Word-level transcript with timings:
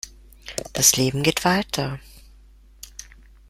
Das 0.73 0.97
Leben 0.97 1.21
geht 1.21 1.45
weiter. 1.45 1.99